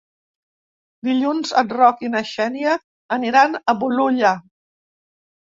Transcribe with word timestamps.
Dilluns 1.07 1.51
en 1.61 1.69
Roc 1.77 2.01
i 2.07 2.11
na 2.15 2.23
Xènia 2.31 2.73
aniran 3.19 3.59
a 3.59 3.77
Bolulla. 3.85 4.33